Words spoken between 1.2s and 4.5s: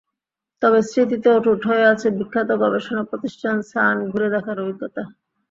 অটুট হয়ে আছে বিখ্যাত গবেষণা প্রতিষ্ঠান সার্ন ঘুরে